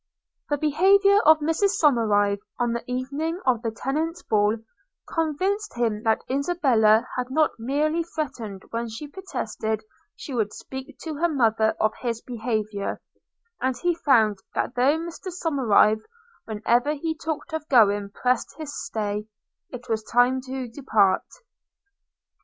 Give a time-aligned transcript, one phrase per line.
[0.49, 4.57] The behaviour of Mrs Somerive, on the evening of the tenants' ball,
[5.07, 9.83] convinced him that Isabella had not merely threatened when she protested
[10.15, 12.99] she would speak to her mother of his behaviour;
[13.61, 16.01] and he found that though Mr Somerive,
[16.45, 19.27] whenever he talked of going, pressed his stay,
[19.69, 21.27] it was time to depart.